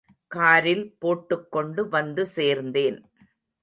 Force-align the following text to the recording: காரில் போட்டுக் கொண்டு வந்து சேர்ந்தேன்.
காரில் 0.27 0.95
போட்டுக் 0.99 1.51
கொண்டு 1.51 1.87
வந்து 1.87 2.27
சேர்ந்தேன். 2.35 2.99